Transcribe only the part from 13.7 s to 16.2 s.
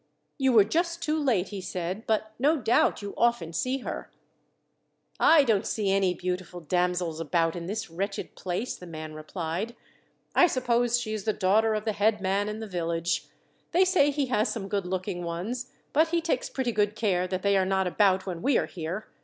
They say he has some good looking ones, but he